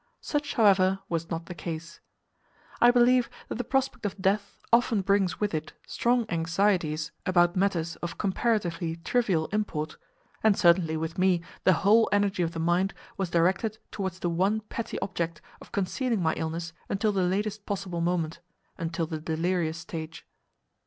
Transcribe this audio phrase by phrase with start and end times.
[0.19, 1.99] Such, however, was not the case.
[2.81, 7.97] I believe that the prospect of death often brings with it strong anxieties about matters
[7.97, 9.97] of comparatively trivial import,
[10.41, 14.61] and certainly with me the whole energy of the mind was directed towards the one
[14.61, 20.25] petty object of concealing my illness until the latest possible moment—until the delirious stage.